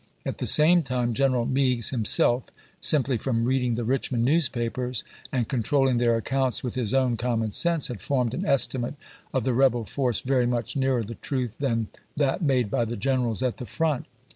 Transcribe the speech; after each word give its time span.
At 0.25 0.39
the 0.39 0.47
same 0.47 0.81
time 0.81 1.13
General 1.13 1.45
Meigs 1.45 1.91
himself, 1.91 2.45
simply 2.79 3.19
from 3.19 3.43
reading 3.45 3.75
the 3.75 3.83
Richmond 3.83 4.25
newspapers 4.25 5.03
and 5.31 5.47
controlling 5.47 5.99
their 5.99 6.15
accounts 6.15 6.63
with 6.63 6.73
his 6.73 6.91
own 6.91 7.17
common 7.17 7.51
sense, 7.51 7.87
had 7.87 8.01
formed 8.01 8.33
an 8.33 8.43
estimate 8.43 8.95
of 9.31 9.43
the 9.43 9.53
rebel 9.53 9.85
force 9.85 10.21
very 10.21 10.47
much 10.47 10.75
nearer 10.75 11.03
the 11.03 11.13
truth 11.21 11.55
than 11.59 11.89
that 12.17 12.41
made 12.41 12.71
by 12.71 12.83
the 12.83 12.97
generals 12.97 13.43
at 13.43 13.57
the 13.57 13.67
front. 13.67 14.07